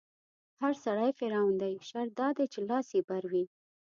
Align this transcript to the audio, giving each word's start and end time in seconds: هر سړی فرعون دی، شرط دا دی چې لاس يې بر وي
هر 0.61 0.73
سړی 0.85 1.11
فرعون 1.19 1.55
دی، 1.61 1.73
شرط 1.89 2.11
دا 2.19 2.27
دی 2.37 2.45
چې 2.53 2.59
لاس 2.69 2.87
يې 2.97 3.01
بر 3.09 3.23
وي 3.31 3.45